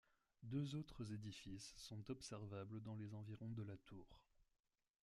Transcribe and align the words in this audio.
Deux 0.41 0.73
autres 0.73 1.13
édifices 1.13 1.75
sont 1.77 2.09
observables 2.09 2.81
dans 2.81 2.95
les 2.95 3.13
environs 3.13 3.51
de 3.51 3.61
la 3.61 3.77
tour. 3.77 4.19